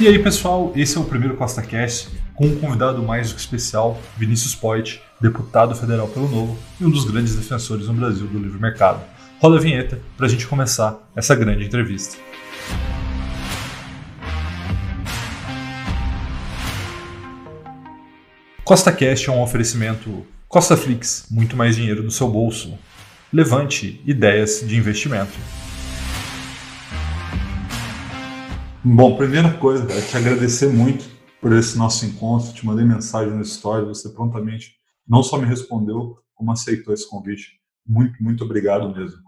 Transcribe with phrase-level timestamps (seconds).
[0.00, 3.40] E aí, pessoal, esse é o primeiro Costa Cast com um convidado mais do que
[3.40, 8.38] especial, Vinícius Poit, deputado federal pelo Novo e um dos grandes defensores no Brasil do
[8.38, 9.04] livre mercado.
[9.40, 12.16] Rola a vinheta para a gente começar essa grande entrevista.
[18.62, 22.78] Costa Cast é um oferecimento Costa Flix, muito mais dinheiro no seu bolso.
[23.32, 25.36] Levante ideias de investimento.
[28.90, 31.04] Bom, primeira coisa, é te agradecer muito
[31.42, 32.54] por esse nosso encontro.
[32.54, 37.60] Te mandei mensagem no story, você prontamente não só me respondeu, como aceitou esse convite.
[37.86, 39.18] Muito, muito obrigado mesmo.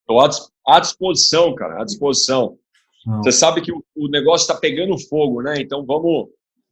[0.00, 0.20] Estou
[0.64, 2.56] à disposição, cara, à disposição.
[3.04, 3.20] Não.
[3.22, 5.60] Você sabe que o negócio está pegando fogo, né?
[5.60, 6.28] Então vamos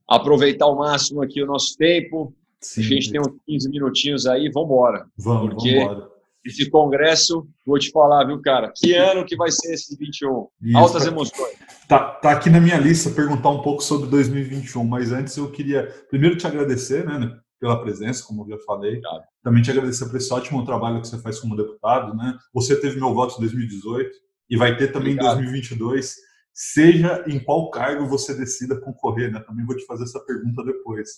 [0.06, 2.32] aproveitar ao máximo aqui o nosso tempo.
[2.60, 5.06] Sim, a gente tem uns 15 minutinhos aí, vamos embora.
[5.18, 6.10] Vamos, porque vamos embora.
[6.48, 8.72] Esse congresso, vou te falar, viu, cara?
[8.74, 10.48] Que ano que vai ser esse 21?
[10.62, 11.58] Isso, Altas tá, emoções.
[11.86, 15.84] Tá, tá aqui na minha lista perguntar um pouco sobre 2021, mas antes eu queria
[16.10, 19.00] primeiro te agradecer, né, pela presença, como eu já falei.
[19.00, 19.22] Claro.
[19.42, 22.36] Também te agradecer por esse ótimo trabalho que você faz como deputado, né?
[22.54, 24.10] Você teve meu voto em 2018
[24.50, 25.40] e vai ter também Obrigado.
[25.40, 26.14] em 2022.
[26.52, 29.40] Seja em qual cargo você decida concorrer, né?
[29.40, 31.08] Também vou te fazer essa pergunta depois.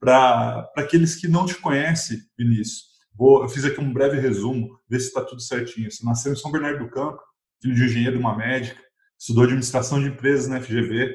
[0.00, 5.00] Para aqueles que não te conhecem, Vinícius, Vou, eu fiz aqui um breve resumo, ver
[5.00, 5.90] se está tudo certinho.
[5.90, 7.20] Você nasceu em São Bernardo do Campo,
[7.60, 8.80] filho de um engenheiro e uma médica,
[9.18, 11.14] estudou administração de empresas na FGV,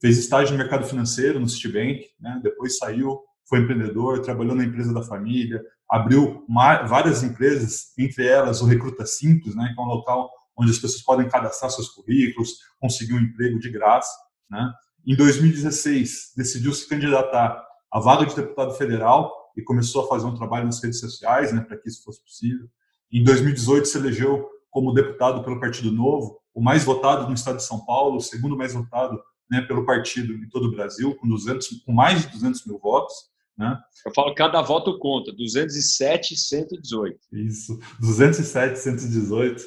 [0.00, 2.40] fez estágio no mercado financeiro, no Citibank, né?
[2.42, 5.60] depois saiu, foi empreendedor, trabalhou na empresa da família,
[5.90, 9.72] abriu uma, várias empresas, entre elas o Recruta Simples, né?
[9.74, 13.70] que é um local onde as pessoas podem cadastrar seus currículos, conseguir um emprego de
[13.70, 14.12] graça.
[14.48, 14.72] Né?
[15.06, 17.60] Em 2016, decidiu se candidatar
[17.90, 21.60] à vaga de deputado federal e começou a fazer um trabalho nas redes sociais, né,
[21.60, 22.66] para que isso fosse possível.
[23.12, 27.64] Em 2018 se elegeu como deputado pelo Partido Novo, o mais votado no estado de
[27.64, 31.82] São Paulo, o segundo mais votado né, pelo partido em todo o Brasil, com, 200,
[31.84, 33.14] com mais de 200 mil votos.
[33.58, 33.76] Né?
[34.06, 37.18] Eu falo cada voto conta, 207 e 118.
[37.32, 39.62] Isso, 207 e 118.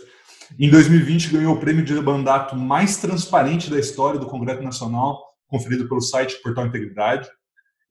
[0.58, 5.88] Em 2020 ganhou o prêmio de mandato mais transparente da história do Congresso Nacional, conferido
[5.88, 7.30] pelo site Portal Integridade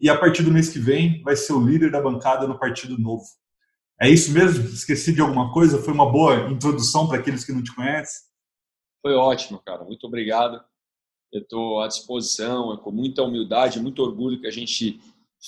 [0.02, 2.98] e a partir do mês que vem vai ser o líder da bancada no Partido
[2.98, 3.24] Novo.
[4.00, 4.64] É isso mesmo?
[4.64, 5.80] Esqueci de alguma coisa?
[5.80, 8.22] Foi uma boa introdução para aqueles que não te conhecem?
[9.00, 9.84] Foi ótimo, cara.
[9.84, 10.60] Muito obrigado.
[11.32, 15.00] Eu estou à disposição, é com muita humildade, muito orgulho que a gente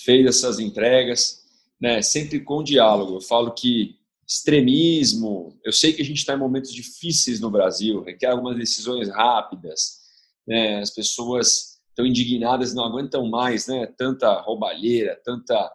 [0.04, 1.42] fez essas entregas,
[1.80, 2.00] né?
[2.00, 3.16] sempre com diálogo.
[3.16, 8.02] Eu falo que extremismo, eu sei que a gente está em momentos difíceis no Brasil,
[8.02, 9.98] requer algumas decisões rápidas,
[10.46, 10.78] né?
[10.78, 13.86] as pessoas estão indignadas, não aguentam mais, né?
[13.96, 15.72] Tanta roubalheira, tanta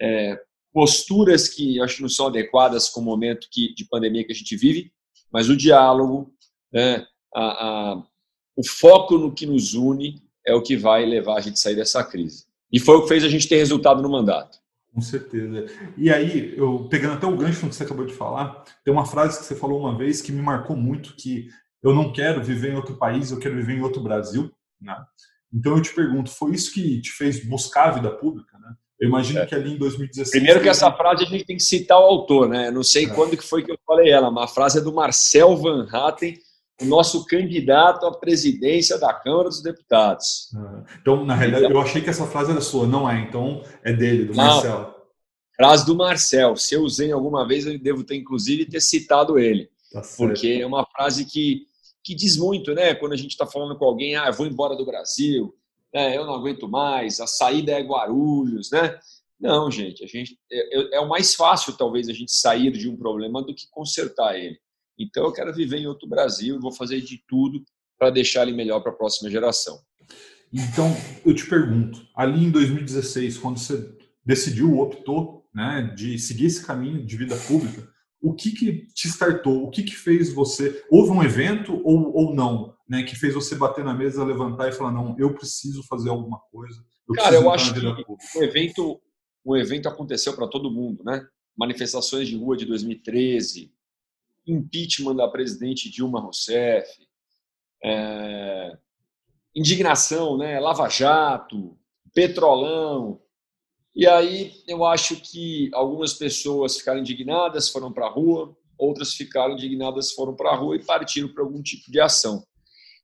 [0.00, 0.40] é,
[0.72, 4.36] posturas que acho que não são adequadas com o momento que, de pandemia que a
[4.36, 4.92] gente vive,
[5.32, 6.32] mas o diálogo,
[6.72, 7.04] né?
[7.34, 8.02] A, a,
[8.56, 11.74] o foco no que nos une é o que vai levar a gente a sair
[11.74, 12.46] dessa crise.
[12.72, 14.58] E foi o que fez a gente ter resultado no mandato.
[14.94, 15.66] Com certeza.
[15.96, 19.38] E aí, eu pegando até o gancho que você acabou de falar, tem uma frase
[19.38, 21.50] que você falou uma vez que me marcou muito, que
[21.82, 24.50] eu não quero viver em outro país, eu quero viver em outro Brasil.
[24.80, 24.96] Né?
[25.52, 28.74] Então eu te pergunto, foi isso que te fez buscar a vida pública, né?
[28.98, 29.46] Eu imagino é.
[29.46, 30.30] que ali em 2016.
[30.30, 32.68] Primeiro que essa frase a gente tem que citar o autor, né?
[32.68, 33.08] Eu não sei é.
[33.08, 36.38] quando que foi que eu falei ela, mas a frase é do Marcel Van Hatten,
[36.80, 40.50] o nosso candidato à presidência da Câmara dos Deputados.
[41.00, 43.20] Então, na realidade, então, eu achei que essa frase era sua, não é?
[43.20, 44.94] Então é dele, do não, Marcel.
[45.54, 46.56] Frase do Marcel.
[46.56, 50.66] Se eu usei alguma vez, eu devo ter inclusive ter citado ele, tá porque é
[50.66, 51.66] uma frase que
[52.06, 52.94] que diz muito, né?
[52.94, 55.52] Quando a gente está falando com alguém, ah, vou embora do Brasil,
[55.92, 56.16] né?
[56.16, 58.96] eu não aguento mais, a saída é Guarulhos, né?
[59.40, 62.88] Não, gente, a gente é, é, é, o mais fácil talvez a gente sair de
[62.88, 64.56] um problema do que consertar ele.
[64.96, 67.62] Então eu quero viver em outro Brasil vou fazer de tudo
[67.98, 69.80] para deixar ele melhor para a próxima geração.
[70.52, 70.86] Então
[71.24, 73.92] eu te pergunto, ali em 2016, quando você
[74.24, 77.86] decidiu, optou, né, de seguir esse caminho de vida pública,
[78.20, 79.64] o que, que te startou?
[79.64, 80.84] O que, que fez você?
[80.90, 83.02] Houve um evento ou, ou não, né?
[83.02, 86.82] Que fez você bater na mesa, levantar e falar não, eu preciso fazer alguma coisa.
[87.08, 87.80] Eu Cara, eu acho que
[88.38, 89.00] o evento,
[89.44, 91.26] o evento aconteceu para todo mundo, né?
[91.56, 93.72] Manifestações de rua de 2013,
[94.46, 96.90] impeachment da presidente Dilma Rousseff,
[97.84, 98.76] é,
[99.54, 100.58] indignação, né?
[100.58, 101.78] Lava Jato,
[102.14, 103.20] Petrolão,
[103.96, 109.54] e aí eu acho que algumas pessoas ficaram indignadas, foram para a rua, outras ficaram
[109.54, 112.46] indignadas, foram para a rua e partiram para algum tipo de ação.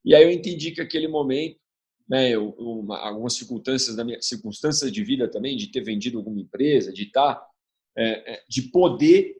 [0.05, 1.59] E aí eu entendi que aquele momento,
[2.06, 6.43] né, eu, uma, algumas circunstâncias da minha circunstâncias de vida também, de ter vendido alguma
[6.43, 7.47] empresa, de estar, tá,
[7.97, 9.37] é, é, de poder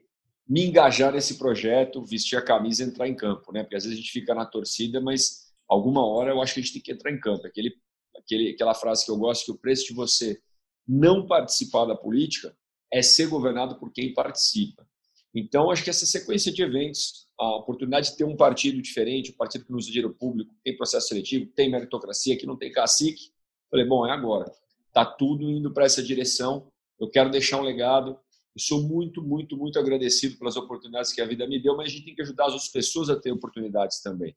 [0.49, 3.61] me engajar nesse projeto, vestir a camisa e entrar em campo, né?
[3.61, 6.63] Porque às vezes a gente fica na torcida, mas alguma hora eu acho que a
[6.63, 7.45] gente tem que entrar em campo.
[7.45, 7.75] Aquele
[8.17, 10.39] aquele, aquela frase que eu gosto, que o preço de você
[10.87, 12.55] não participar da política
[12.91, 14.85] é ser governado por quem participa.
[15.33, 19.37] Então, acho que essa sequência de eventos, a oportunidade de ter um partido diferente, um
[19.37, 23.31] partido que nos dinheiro público, tem processo seletivo, tem meritocracia, que não tem cacique,
[23.71, 24.51] falei, bom, é agora.
[24.87, 26.71] Está tudo indo para essa direção.
[26.99, 28.19] Eu quero deixar um legado.
[28.55, 31.89] E sou muito, muito, muito agradecido pelas oportunidades que a vida me deu, mas a
[31.89, 34.35] gente tem que ajudar as outras pessoas a ter oportunidades também.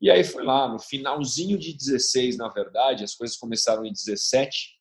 [0.00, 4.79] E aí foi lá, no finalzinho de 16, na verdade, as coisas começaram em 17,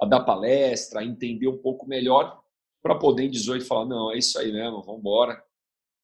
[0.00, 2.40] a dar palestra, a entender um pouco melhor,
[2.82, 5.42] para poder em 18 falar: não, é isso aí mesmo, vamos embora,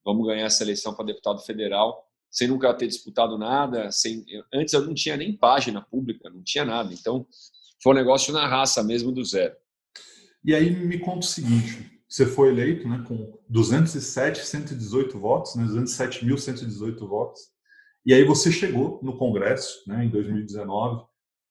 [0.04, 3.90] vamos ganhar essa eleição para deputado federal, sem nunca ter disputado nada.
[3.90, 4.24] Sem...
[4.52, 6.92] Antes eu não tinha nem página pública, não tinha nada.
[6.92, 7.26] Então
[7.82, 9.54] foi um negócio na raça mesmo do zero.
[10.44, 17.08] E aí me conta o seguinte: você foi eleito né, com 207.118 votos, né, 207.118
[17.08, 17.42] votos.
[18.04, 21.04] E aí você chegou no Congresso, né, em 2019,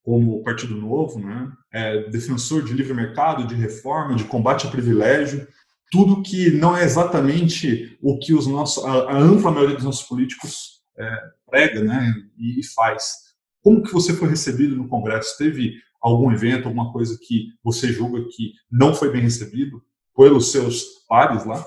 [0.04, 5.48] como Partido Novo, né, é, defensor de livre mercado, de reforma, de combate ao privilégio,
[5.90, 10.06] tudo que não é exatamente o que os nossos, a, a ampla maioria dos nossos
[10.08, 11.18] políticos é,
[11.50, 13.34] prega né, e, e faz.
[13.62, 15.38] Como que você foi recebido no Congresso?
[15.38, 19.82] Teve algum evento, alguma coisa que você julga que não foi bem recebido
[20.16, 21.66] pelos seus pares lá?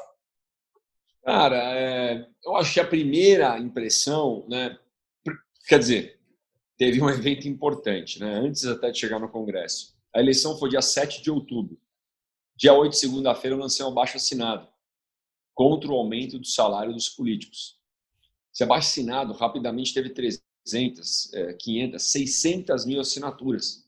[1.25, 4.77] Cara, é, eu acho que a primeira impressão, né,
[5.67, 6.16] quer dizer,
[6.77, 9.95] teve um evento importante, né, antes até de chegar no Congresso.
[10.15, 11.79] A eleição foi dia 7 de outubro.
[12.57, 14.67] Dia 8, segunda-feira, eu lancei um abaixo assinado
[15.55, 17.79] contra o aumento do salário dos políticos.
[18.53, 23.87] Esse abaixo assinado rapidamente teve 300, 500, 600 mil assinaturas.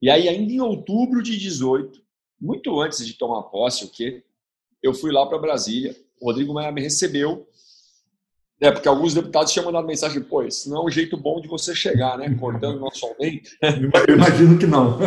[0.00, 2.02] E aí, ainda em outubro de 18,
[2.40, 4.24] muito antes de tomar posse, o quê?
[4.82, 7.48] Eu fui lá para Brasília, o Rodrigo Maia me recebeu,
[8.60, 11.48] né, porque alguns deputados tinham mandado mensagem, pô, isso não é um jeito bom de
[11.48, 13.50] você chegar, né, cortando nosso aumento.
[14.08, 14.98] Eu imagino que não.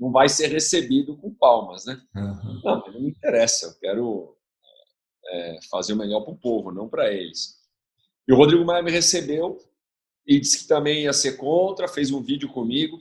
[0.00, 2.00] Não vai ser recebido com palmas, né?
[2.16, 2.60] Uhum.
[2.64, 4.36] Não, não me interessa, eu quero
[5.28, 7.56] é, fazer o melhor para o povo, não para eles.
[8.26, 9.58] E o Rodrigo Maia me recebeu
[10.26, 12.98] e disse que também ia ser contra, fez um vídeo comigo.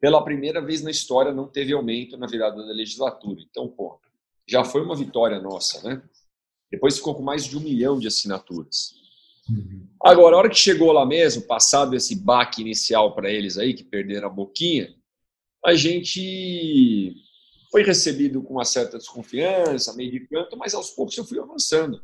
[0.00, 3.40] Pela primeira vez na história não teve aumento na virada da legislatura.
[3.42, 4.00] Então, pô,
[4.46, 6.02] já foi uma vitória nossa, né?
[6.70, 8.94] Depois ficou com mais de um milhão de assinaturas.
[9.48, 9.86] Uhum.
[10.02, 13.84] Agora, a hora que chegou lá mesmo, passado esse baque inicial para eles aí, que
[13.84, 14.94] perderam a boquinha,
[15.64, 17.14] a gente
[17.70, 22.00] foi recebido com uma certa desconfiança, meio de canto, mas aos poucos eu fui avançando.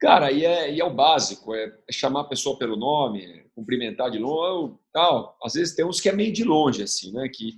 [0.00, 4.10] Cara, e é, e é o básico, é, chamar a pessoa pelo nome, é cumprimentar
[4.10, 5.38] de longe, tal.
[5.42, 7.28] Às vezes tem uns que é meio de longe, assim, né?
[7.28, 7.54] Que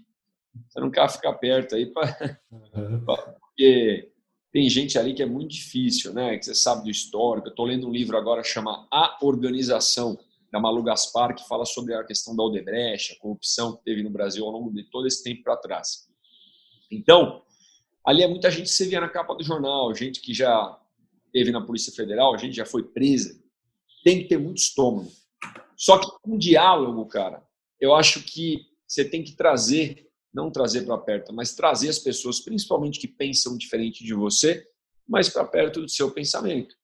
[0.68, 3.04] você não quer ficar perto aí, pra, uhum.
[3.40, 4.12] porque
[4.56, 6.38] tem gente ali que é muito difícil, né?
[6.38, 7.48] Que você sabe do histórico.
[7.48, 10.18] Eu estou lendo um livro agora chama A Organização,
[10.50, 14.08] da Malu Gaspar, que fala sobre a questão da Odebrecht, a corrupção que teve no
[14.08, 16.08] Brasil ao longo de todo esse tempo para trás.
[16.90, 17.42] Então,
[18.02, 20.80] ali é muita gente que você via na capa do jornal, gente que já
[21.30, 23.38] teve na Polícia Federal, gente já foi presa.
[24.02, 25.12] Tem que ter muito estômago.
[25.76, 27.46] Só que com um diálogo, cara,
[27.78, 30.05] eu acho que você tem que trazer
[30.36, 34.68] não trazer para perto, mas trazer as pessoas, principalmente que pensam diferente de você,
[35.08, 36.76] mais para perto do seu pensamento.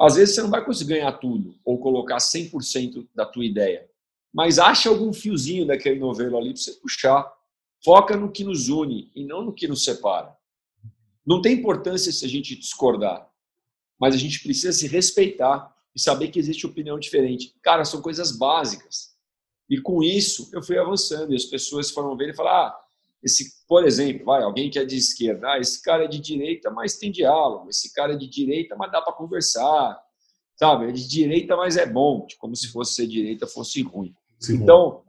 [0.00, 3.86] Às vezes você não vai conseguir ganhar tudo ou colocar 100% da tua ideia,
[4.32, 7.30] mas acha algum fiozinho daquele novelo ali para você puxar.
[7.84, 10.34] Foca no que nos une e não no que nos separa.
[11.24, 13.30] Não tem importância se a gente discordar,
[14.00, 17.54] mas a gente precisa se respeitar e saber que existe opinião diferente.
[17.62, 19.13] Cara, são coisas básicas.
[19.68, 22.84] E com isso eu fui avançando e as pessoas foram ver e falar: ah,
[23.22, 26.70] esse, por exemplo, vai, alguém que é de esquerda, ah, esse cara é de direita,
[26.70, 29.98] mas tem diálogo, esse cara é de direita, mas dá para conversar,
[30.56, 30.88] sabe?
[30.88, 34.14] É de direita, mas é bom, como se fosse ser direita fosse ruim.
[34.38, 35.02] Sim, então,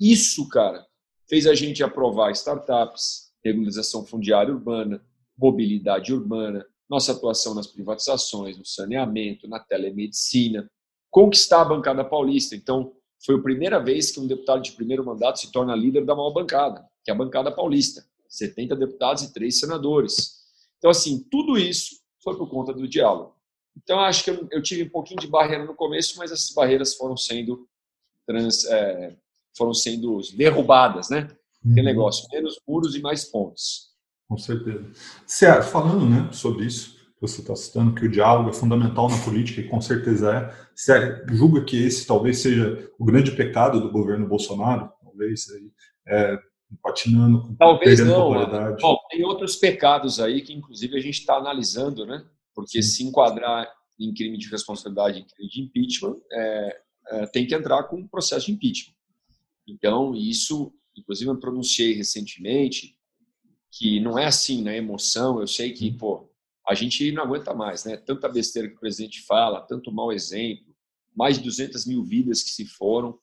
[0.00, 0.86] isso, cara,
[1.28, 5.04] fez a gente aprovar startups, regularização fundiária urbana,
[5.36, 10.68] mobilidade urbana, nossa atuação nas privatizações, no saneamento, na telemedicina,
[11.10, 12.56] conquistar a bancada paulista.
[12.56, 12.92] Então,
[13.24, 16.30] foi a primeira vez que um deputado de primeiro mandato se torna líder da maior
[16.30, 18.04] bancada, que é a bancada paulista.
[18.28, 20.38] 70 deputados e três senadores.
[20.76, 23.34] Então, assim, tudo isso foi por conta do diálogo.
[23.76, 26.94] Então, acho que eu, eu tive um pouquinho de barreira no começo, mas essas barreiras
[26.94, 27.66] foram sendo
[28.26, 29.16] trans, é,
[29.56, 31.28] foram sendo derrubadas, né?
[31.64, 31.74] Uhum.
[31.82, 33.88] negócio, menos muros e mais pontes.
[34.28, 34.90] Com certeza.
[35.26, 39.60] Certo, falando né, sobre isso, você está citando que o diálogo é fundamental na política,
[39.60, 40.68] e com certeza é.
[40.74, 44.90] Você julga que esse talvez seja o grande pecado do governo Bolsonaro?
[45.02, 45.72] Talvez aí,
[46.06, 46.38] é,
[46.82, 48.32] patinando, com talvez não.
[48.80, 52.24] Bom, tem outros pecados aí que, inclusive, a gente está analisando, né?
[52.54, 52.88] Porque Sim.
[52.88, 57.82] se enquadrar em crime de responsabilidade, em crime de impeachment, é, é, tem que entrar
[57.84, 58.94] com um processo de impeachment.
[59.66, 62.96] Então, isso, inclusive, eu pronunciei recentemente
[63.70, 65.40] que não é assim na emoção.
[65.40, 66.27] Eu sei que, pô,
[66.68, 67.96] a gente não aguenta mais, né?
[67.96, 70.74] Tanta besteira que o presidente fala, tanto mau exemplo,
[71.16, 73.18] mais de 200 mil vidas que se foram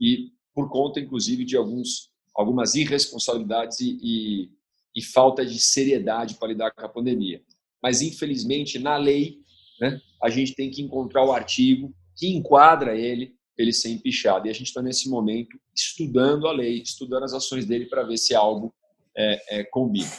[0.00, 4.50] e por conta, inclusive, de alguns, algumas irresponsabilidades e, e,
[4.94, 7.42] e falta de seriedade para lidar com a pandemia.
[7.82, 9.38] Mas, infelizmente, na lei,
[9.80, 14.46] né, a gente tem que encontrar o artigo que enquadra ele ele ser empichado.
[14.46, 18.16] E a gente está, nesse momento, estudando a lei, estudando as ações dele para ver
[18.16, 18.74] se algo
[19.14, 20.10] é, é, combina.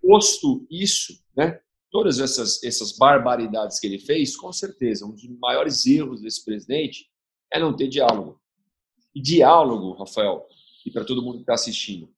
[0.00, 1.58] Posto isso, né,
[1.92, 7.06] todas essas, essas barbaridades que ele fez, com certeza, um dos maiores erros desse presidente
[7.52, 8.40] é não ter diálogo.
[9.14, 10.48] E diálogo, Rafael,
[10.86, 12.08] e para todo mundo que está assistindo,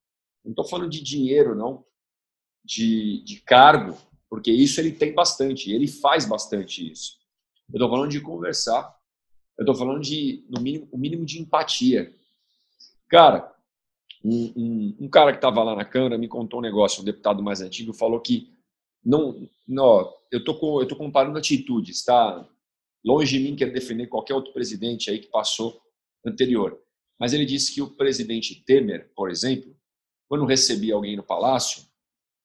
[0.44, 1.84] não estou falando de dinheiro, não,
[2.64, 3.98] de, de cargo,
[4.30, 7.18] porque isso ele tem bastante, ele faz bastante isso.
[7.68, 8.94] Eu estou falando de conversar,
[9.58, 12.14] eu estou falando de, no mínimo, o mínimo de empatia.
[13.08, 13.52] Cara,
[14.24, 17.42] um, um, um cara que estava lá na Câmara me contou um negócio, um deputado
[17.42, 18.53] mais antigo, falou que
[19.04, 22.46] não, não eu tô com, eu tô comparando atitudes, tá?
[23.04, 25.80] Longe de mim quer defender qualquer outro presidente aí que passou
[26.26, 26.80] anterior.
[27.18, 29.74] Mas ele disse que o presidente Temer, por exemplo,
[30.28, 31.82] quando recebia alguém no palácio,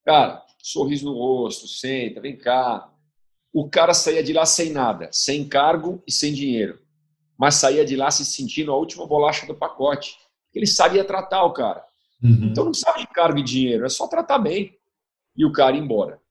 [0.05, 2.93] cara, sorriso no rosto, senta, vem cá.
[3.51, 6.79] O cara saía de lá sem nada, sem cargo e sem dinheiro.
[7.37, 10.17] Mas saía de lá se sentindo a última bolacha do pacote.
[10.53, 11.83] Ele sabia tratar o cara.
[12.21, 12.49] Uhum.
[12.51, 14.77] Então não precisava de cargo e dinheiro, é só tratar bem.
[15.35, 16.21] E o cara ir embora.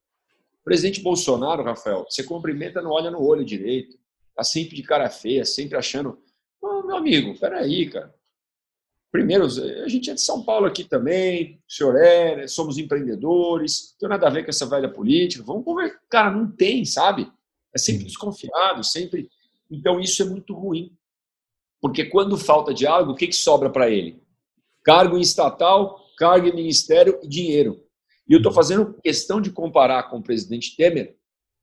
[0.69, 3.97] Presidente Bolsonaro, Rafael, você cumprimenta, não olha no olho direito.
[4.35, 6.21] Tá sempre de cara feia, sempre achando.
[6.61, 8.13] Oh, meu amigo, peraí, cara.
[9.11, 12.47] Primeiro, a gente é de São Paulo aqui também, o senhor é, né?
[12.47, 15.99] somos empreendedores, não tem nada a ver com essa velha política, vamos conversar.
[16.07, 17.27] Cara, não tem, sabe?
[17.73, 19.27] É sempre desconfiado, sempre.
[19.71, 20.95] Então, isso é muito ruim.
[21.81, 24.21] Porque quando falta diálogo, o que, que sobra para ele?
[24.83, 27.83] Cargo em estatal, cargo em ministério e dinheiro.
[28.29, 31.17] E eu estou fazendo questão de comparar com o presidente Temer,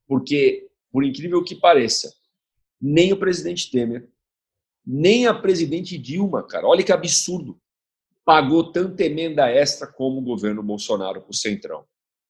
[0.05, 2.13] porque, por incrível que pareça,
[2.79, 4.09] nem o presidente Temer,
[4.85, 7.57] nem a presidente Dilma, cara, olha que absurdo,
[8.25, 11.85] pagou tanta emenda extra como o governo Bolsonaro para o Centrão.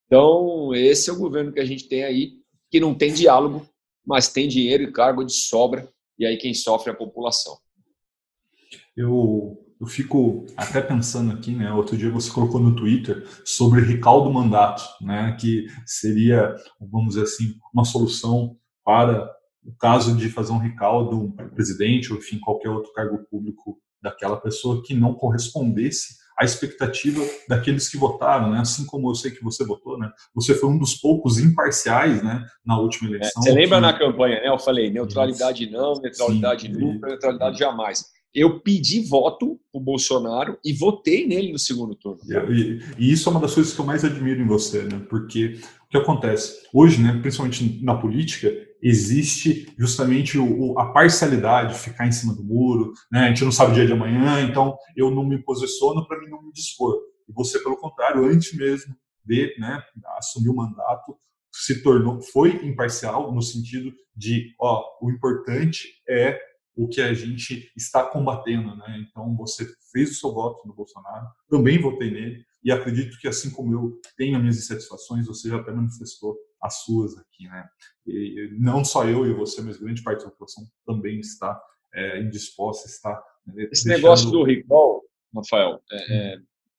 [0.06, 2.38] Então, esse é o governo que a gente tem aí,
[2.70, 3.68] que não tem diálogo,
[4.06, 7.58] mas tem dinheiro e cargo de sobra, e aí quem sofre é a população.
[8.96, 11.72] Eu eu fico até pensando aqui, né?
[11.72, 15.36] Outro dia você colocou no Twitter sobre recaldo mandato, né?
[15.38, 19.30] Que seria, vamos dizer assim, uma solução para
[19.64, 24.36] o caso de fazer um recaldo um presidente ou enfim qualquer outro cargo público daquela
[24.36, 28.60] pessoa que não correspondesse à expectativa daqueles que votaram, né?
[28.60, 30.10] Assim como eu sei que você votou, né?
[30.34, 32.44] Você foi um dos poucos imparciais, né?
[32.64, 33.42] Na última é, eleição.
[33.42, 33.82] É, você lembra que...
[33.82, 34.48] na campanha, né?
[34.48, 40.58] Eu falei neutralidade não, neutralidade Sim, nunca, neutralidade jamais eu pedi voto para o Bolsonaro
[40.64, 42.20] e votei nele no segundo turno.
[42.50, 45.04] E, e, isso é uma das coisas que eu mais admiro em você, né?
[45.08, 51.78] Porque o que acontece hoje, né, principalmente na política, existe justamente o, o, a parcialidade,
[51.78, 53.24] ficar em cima do muro, né?
[53.24, 56.28] A gente não sabe o dia de amanhã, então eu não me posiciono para mim
[56.28, 56.96] não me dispor.
[57.28, 58.94] E você, pelo contrário, antes mesmo
[59.24, 59.82] de né,
[60.16, 61.16] assumir o mandato,
[61.52, 66.38] se tornou, foi imparcial no sentido de, ó, o importante é
[66.78, 69.04] o que a gente está combatendo, né?
[69.04, 73.50] Então você fez o seu voto no Bolsonaro, também votei nele e acredito que assim
[73.50, 77.68] como eu tenho minhas insatisfações, você já até manifestou as suas aqui, né?
[78.06, 81.60] E não só eu e você, mas grande parte da população também está
[81.92, 83.20] é, indisposta, está.
[83.44, 84.00] Né, Esse deixando...
[84.00, 85.02] negócio do recall,
[85.34, 86.36] Rafael, é, é,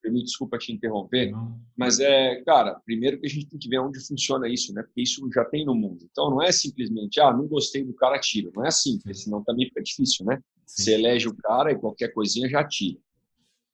[0.10, 1.60] me desculpa te interromper, não.
[1.78, 4.84] mas é, cara, primeiro que a gente tem que ver onde funciona isso, né?
[4.84, 6.08] Porque isso já tem no mundo.
[6.12, 8.52] Então não é simplesmente, ah, não gostei do cara, tira.
[8.56, 10.42] Não é assim, porque senão também fica difícil, né?
[10.66, 10.84] Sim.
[10.84, 13.00] Você elege o cara e qualquer coisinha já tira.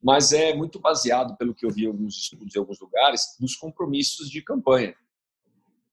[0.02, 3.56] Mas é muito baseado, pelo que eu vi em alguns estudos em alguns lugares, nos
[3.56, 4.96] compromissos de campanha.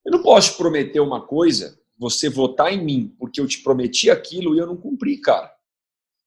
[0.05, 4.11] Eu não posso te prometer uma coisa, você votar em mim porque eu te prometi
[4.11, 5.55] aquilo e eu não cumpri, cara.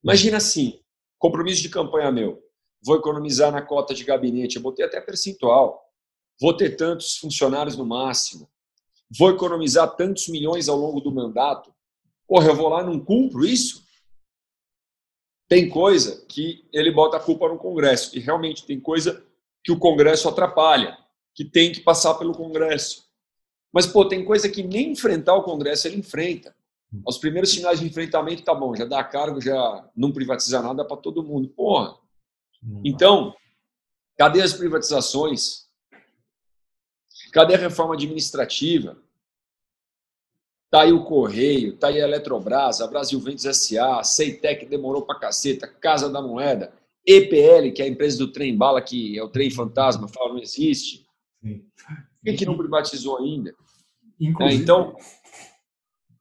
[0.03, 0.79] Imagina assim,
[1.17, 2.44] compromisso de campanha meu
[2.85, 5.83] vou economizar na cota de gabinete, eu botei até percentual,
[6.39, 8.49] vou ter tantos funcionários no máximo,
[9.17, 11.73] vou economizar tantos milhões ao longo do mandato.
[12.27, 13.83] Porra, eu vou lá e não cumpro isso?
[15.47, 19.25] Tem coisa que ele bota a culpa no Congresso, e realmente tem coisa
[19.63, 20.97] que o Congresso atrapalha,
[21.33, 23.05] que tem que passar pelo Congresso.
[23.73, 26.55] Mas, pô, tem coisa que nem enfrentar o Congresso ele enfrenta.
[27.05, 30.97] Os primeiros sinais de enfrentamento, tá bom, já dá cargo, já não privatiza nada para
[30.97, 31.49] todo mundo.
[31.49, 31.97] Porra,
[32.83, 33.33] então,
[34.17, 35.65] cadê as privatizações?
[37.31, 38.97] Cadê a reforma administrativa?
[40.69, 45.03] Tá aí o Correio, tá aí a Eletrobras, a Brasil Ventos SA, a Ceitec demorou
[45.03, 46.73] pra caceta, Casa da Moeda.
[47.05, 50.39] EPL, que é a empresa do trem bala, que é o trem fantasma, fala não
[50.39, 51.05] existe.
[51.41, 51.59] Sim.
[51.59, 53.53] Por que, que não privatizou ainda?
[54.41, 54.95] É, então,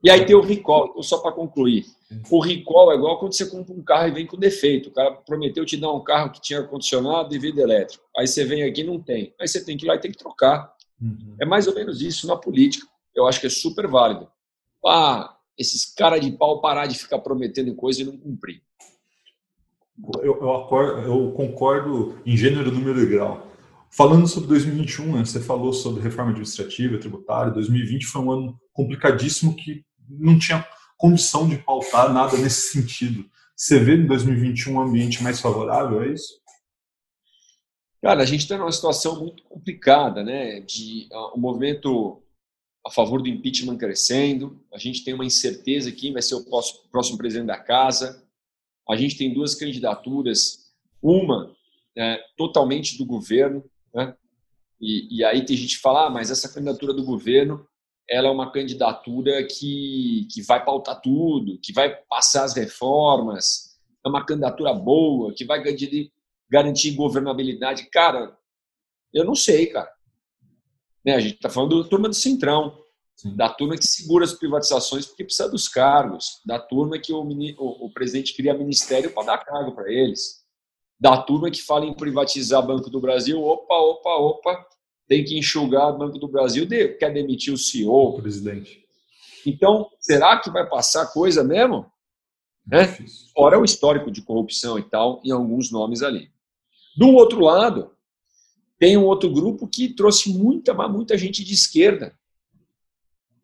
[0.05, 1.87] e aí tem o recall, então, só para concluir.
[2.31, 4.91] O recall é igual quando você compra um carro e vem com defeito.
[4.91, 8.05] O cara prometeu te dar um carro que tinha ar-condicionado e vidro elétrico.
[8.15, 9.35] Aí você vem aqui e não tem.
[9.41, 10.71] Aí você tem que ir lá e tem que trocar.
[11.01, 11.37] Uhum.
[11.41, 12.87] É mais ou menos isso na política.
[13.17, 14.29] Eu acho que é super válido.
[14.87, 18.61] Ah, esses cara de pau parar de ficar prometendo coisa e não cumprir.
[20.23, 23.49] Eu, eu, acordo, eu concordo em gênero, número e grau.
[23.89, 27.53] Falando sobre 2021, né, você falou sobre reforma administrativa, tributária.
[27.53, 33.29] 2020 foi um ano complicadíssimo que não tinha condição de pautar nada nesse sentido.
[33.57, 36.41] Você vê em 2021 um ambiente mais favorável, é isso?
[38.03, 40.61] Cara, a gente está numa situação muito complicada, né?
[40.61, 42.23] De uh, o movimento
[42.87, 46.45] a favor do impeachment crescendo, a gente tem uma incerteza quem vai ser o
[46.91, 48.23] próximo presidente da casa,
[48.89, 50.71] a gente tem duas candidaturas,
[51.03, 51.55] uma
[51.97, 54.15] é, totalmente do governo, né?
[54.81, 57.67] E, e, aí tem gente que fala, ah, mas essa candidatura do governo,
[58.09, 64.09] ela é uma candidatura que, que vai pautar tudo, que vai passar as reformas, é
[64.09, 66.13] uma candidatura boa, que vai garantir,
[66.51, 67.89] garantir governabilidade.
[67.91, 68.37] Cara,
[69.13, 69.91] eu não sei, cara.
[71.05, 71.15] Né?
[71.15, 72.79] A gente está falando da turma do Centrão,
[73.17, 73.35] Sim.
[73.37, 77.87] da turma que segura as privatizações porque precisa dos cargos, da turma que o, o,
[77.87, 80.45] o presidente cria ministério para dar cargo para eles,
[81.01, 84.67] da turma que fala em privatizar Banco do Brasil, opa, opa, opa,
[85.09, 88.11] tem que enxugar o Banco do Brasil, quer demitir o CEO.
[88.11, 88.85] O presidente.
[89.47, 91.87] Então, será que vai passar coisa mesmo?
[92.73, 92.87] É?
[93.35, 96.31] Fora o histórico de corrupção e tal, em alguns nomes ali.
[96.97, 97.91] Do outro lado,
[98.79, 102.19] tem um outro grupo que trouxe muita, muita gente de esquerda.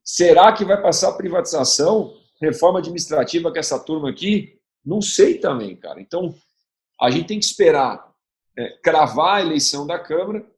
[0.03, 4.59] Será que vai passar privatização, reforma administrativa com essa turma aqui?
[4.85, 6.01] Não sei também, cara.
[6.01, 6.35] Então,
[6.99, 8.11] a gente tem que esperar
[8.57, 10.50] é, cravar a eleição da Câmara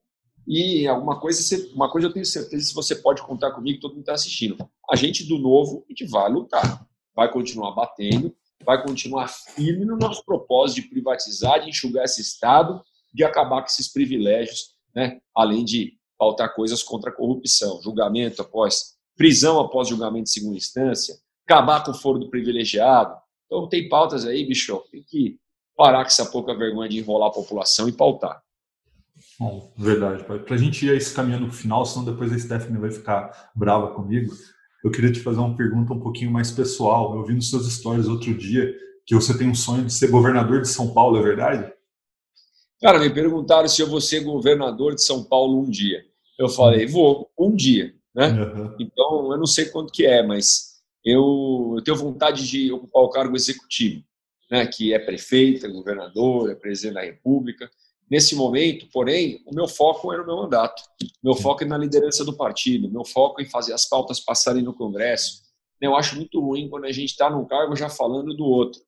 [0.46, 4.00] e alguma coisa, uma coisa eu tenho certeza, se você pode contar comigo, todo mundo
[4.00, 4.57] está assistindo.
[4.90, 9.96] A gente do novo, a gente vai lutar, vai continuar batendo, vai continuar firme no
[9.96, 15.20] nosso propósito de privatizar, de enxugar esse Estado, de acabar com esses privilégios, né?
[15.35, 21.16] além de pautar coisas contra a corrupção, julgamento após prisão após julgamento de segunda instância,
[21.46, 23.14] acabar com o foro do privilegiado.
[23.46, 25.38] Então tem pautas aí, bicho, tem que
[25.76, 28.42] parar com essa pouca vergonha de enrolar a população e pautar.
[29.42, 30.22] Bom, verdade.
[30.22, 33.50] Para a gente ir esse caminhando para o final, senão depois a Stephanie vai ficar
[33.57, 34.33] brava comigo,
[34.85, 37.16] eu queria te fazer uma pergunta um pouquinho mais pessoal.
[37.16, 38.72] Eu vi nos seus stories outro dia
[39.05, 41.72] que você tem um sonho de ser governador de São Paulo, é verdade?
[42.81, 46.05] Cara, me perguntaram se eu vou ser governador de São Paulo um dia.
[46.38, 48.28] Eu falei, vou, um dia, né?
[48.28, 48.76] Uhum.
[48.78, 53.11] Então, eu não sei quanto que é, mas eu, eu tenho vontade de ocupar o
[53.11, 54.05] cargo executivo,
[54.48, 54.64] né?
[54.68, 57.68] Que é prefeito, é governador, é presidente da República.
[58.12, 60.83] Nesse momento, porém, o meu foco é no meu mandato,
[61.25, 64.62] meu foco é na liderança do partido, meu foco é em fazer as pautas passarem
[64.62, 65.40] no Congresso.
[65.81, 68.83] Eu acho muito ruim quando a gente está num cargo já falando do outro.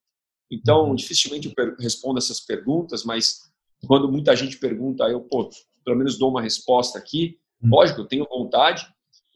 [0.50, 0.94] Então, uhum.
[0.94, 3.50] dificilmente eu respondo essas perguntas, mas
[3.86, 5.48] quando muita gente pergunta, eu, pô,
[5.82, 7.38] pelo menos dou uma resposta aqui.
[7.62, 7.70] Uhum.
[7.70, 8.86] Lógico, eu tenho vontade,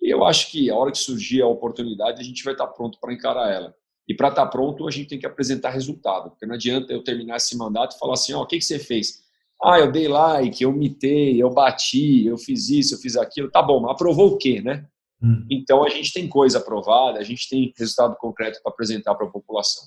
[0.03, 2.99] e eu acho que a hora que surgir a oportunidade, a gente vai estar pronto
[3.01, 3.75] para encarar ela.
[4.07, 7.39] E para estar pronto, a gente tem que apresentar resultado, porque não adianta eu terminar
[7.39, 9.27] esse mandato e falar assim: ó, oh, o que, que você fez?
[9.63, 13.51] Ah, eu dei like, eu mitei, eu bati, eu fiz isso, eu fiz aquilo.
[13.51, 14.87] Tá bom, mas aprovou o quê, né?
[15.23, 15.45] Hum.
[15.51, 19.31] Então a gente tem coisa aprovada, a gente tem resultado concreto para apresentar para a
[19.31, 19.83] população.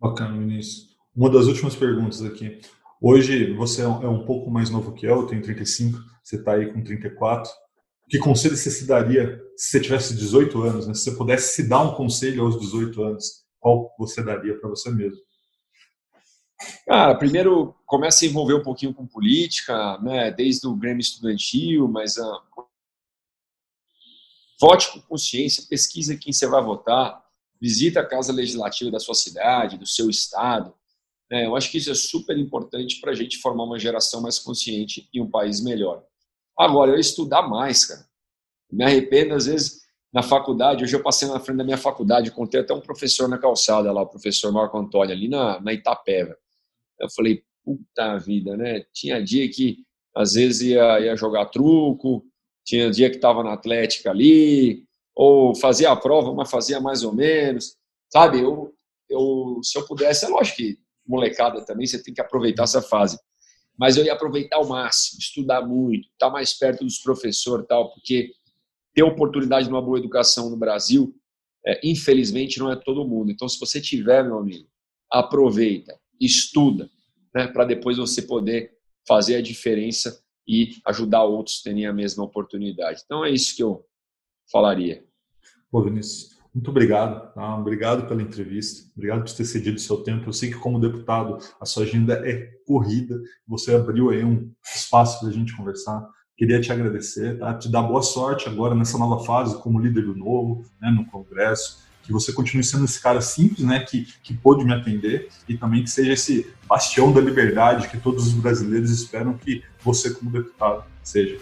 [0.00, 0.96] Bacana, Vinícius.
[1.14, 2.60] Uma das últimas perguntas aqui.
[3.00, 6.54] Hoje você é um é pouco mais novo que eu, eu tenho 35, você está
[6.54, 7.50] aí com 34.
[8.08, 10.94] Que conselho você se daria se você tivesse 18 anos, né?
[10.94, 14.90] Se você pudesse se dar um conselho aos 18 anos, qual você daria para você
[14.90, 15.18] mesmo?
[16.86, 20.30] Cara, primeiro começa a envolver um pouquinho com política, né?
[20.30, 22.40] Desde o Grêmio Estudantil, mas uh,
[24.60, 27.22] vote com consciência, pesquisa quem você vai votar,
[27.60, 30.74] visita a casa legislativa da sua cidade, do seu estado.
[31.30, 31.46] Né?
[31.46, 35.08] Eu acho que isso é super importante para a gente formar uma geração mais consciente
[35.12, 36.04] e um país melhor.
[36.58, 38.06] Agora, eu estudar mais, cara.
[38.70, 42.60] Me arrependo, às vezes, na faculdade, hoje eu passei na frente da minha faculdade, contei
[42.60, 46.36] até um professor na calçada lá, o professor Marco Antônio, ali na, na Itapeva.
[46.98, 48.84] Eu falei, puta vida, né?
[48.92, 52.24] Tinha dia que às vezes ia, ia jogar truco,
[52.64, 57.14] tinha dia que estava na Atlética ali, ou fazia a prova, mas fazia mais ou
[57.14, 57.76] menos.
[58.12, 58.74] Sabe, eu,
[59.08, 63.18] eu, se eu pudesse, é lógico que molecada também, você tem que aproveitar essa fase.
[63.78, 68.32] Mas eu ia aproveitar ao máximo, estudar muito, estar mais perto dos professores tal, porque
[68.94, 71.14] ter oportunidade de uma boa educação no Brasil,
[71.66, 73.30] é, infelizmente, não é todo mundo.
[73.30, 74.66] Então, se você tiver, meu amigo,
[75.12, 76.88] aproveita, estuda,
[77.34, 78.72] né, para depois você poder
[79.06, 83.02] fazer a diferença e ajudar outros a terem a mesma oportunidade.
[83.04, 83.84] Então é isso que eu
[84.50, 85.04] falaria.
[85.70, 87.34] Pô, Vinícius, muito obrigado.
[87.34, 87.58] Tá?
[87.58, 88.88] Obrigado pela entrevista.
[88.96, 90.28] Obrigado por ter cedido o seu tempo.
[90.28, 93.20] Eu sei que, como deputado, a sua agenda é corrida.
[93.46, 96.08] Você abriu aí um espaço para a gente conversar.
[96.36, 97.54] Queria te agradecer, tá?
[97.54, 101.85] te dar boa sorte agora nessa nova fase como líder do Novo, né, no Congresso
[102.06, 105.82] que você continue sendo esse cara simples, né, que, que pôde me atender e também
[105.82, 110.84] que seja esse bastião da liberdade que todos os brasileiros esperam que você, como deputado,
[111.02, 111.36] seja.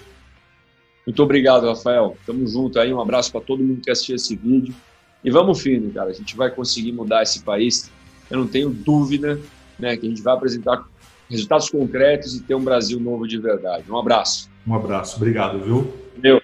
[1.07, 2.17] Muito obrigado, Rafael.
[2.25, 2.93] Tamo junto aí.
[2.93, 4.75] Um abraço para todo mundo que assistiu esse vídeo.
[5.23, 6.11] E vamos firme, cara.
[6.11, 7.91] A gente vai conseguir mudar esse país.
[8.31, 9.39] Eu não tenho dúvida
[9.79, 10.87] né, que a gente vai apresentar
[11.29, 13.91] resultados concretos e ter um Brasil novo de verdade.
[13.91, 14.51] Um abraço.
[14.67, 15.17] Um abraço.
[15.17, 15.93] Obrigado, viu?
[16.17, 16.43] Valeu.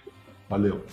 [0.49, 0.85] Valeu.